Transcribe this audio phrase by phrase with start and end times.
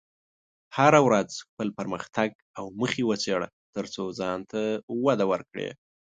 [0.77, 4.61] هره ورځ خپل پرمختګ او موخې وڅېړه، ترڅو ځان ته
[5.05, 5.69] وده ورکړې.